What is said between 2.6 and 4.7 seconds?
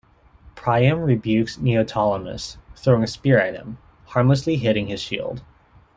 throwing a spear at him, harmlessly